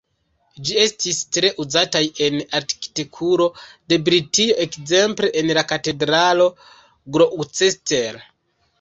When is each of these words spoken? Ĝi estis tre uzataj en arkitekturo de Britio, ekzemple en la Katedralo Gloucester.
Ĝi 0.69 0.77
estis 0.83 1.19
tre 1.37 1.51
uzataj 1.63 2.01
en 2.29 2.39
arkitekturo 2.61 3.47
de 3.93 4.01
Britio, 4.09 4.59
ekzemple 4.67 5.33
en 5.45 5.55
la 5.61 5.69
Katedralo 5.77 6.53
Gloucester. 6.61 8.23